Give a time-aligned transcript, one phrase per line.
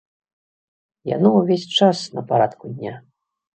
[1.15, 2.93] Яно ўвесь час на парадку дня.